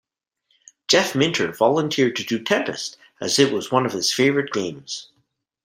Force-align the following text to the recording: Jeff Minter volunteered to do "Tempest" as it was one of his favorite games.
Jeff 0.87 1.13
Minter 1.13 1.51
volunteered 1.51 2.15
to 2.15 2.23
do 2.23 2.43
"Tempest" 2.43 2.97
as 3.21 3.37
it 3.37 3.53
was 3.53 3.71
one 3.71 3.85
of 3.85 3.91
his 3.93 4.11
favorite 4.11 4.51
games. 4.51 5.11